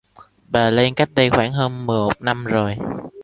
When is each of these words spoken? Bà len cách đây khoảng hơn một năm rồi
Bà 0.49 0.69
len 0.69 0.93
cách 0.95 1.09
đây 1.15 1.29
khoảng 1.29 1.51
hơn 1.53 1.85
một 1.85 2.21
năm 2.21 2.45
rồi 2.45 2.75